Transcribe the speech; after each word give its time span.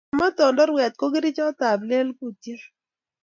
Chematondorwet 0.09 0.93
ko 0.99 1.05
kerichot 1.13 1.59
ab 1.69 1.79
plelkutiet 1.81 2.61